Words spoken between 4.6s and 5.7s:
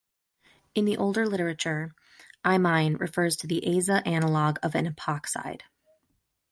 of an epoxide.